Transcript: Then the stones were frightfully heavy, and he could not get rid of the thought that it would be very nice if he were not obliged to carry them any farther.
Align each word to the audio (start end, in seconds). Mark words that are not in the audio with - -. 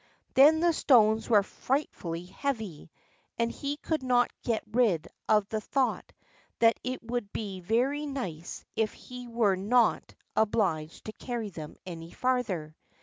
Then 0.33 0.61
the 0.61 0.73
stones 0.73 1.29
were 1.29 1.43
frightfully 1.43 2.25
heavy, 2.25 2.89
and 3.37 3.51
he 3.51 3.77
could 3.77 4.01
not 4.01 4.31
get 4.41 4.63
rid 4.71 5.07
of 5.29 5.47
the 5.49 5.61
thought 5.61 6.11
that 6.57 6.79
it 6.83 7.03
would 7.03 7.31
be 7.31 7.59
very 7.59 8.07
nice 8.07 8.65
if 8.75 8.93
he 8.93 9.27
were 9.27 9.55
not 9.55 10.15
obliged 10.35 11.05
to 11.05 11.13
carry 11.13 11.49
them 11.49 11.75
any 11.85 12.09
farther. 12.09 12.75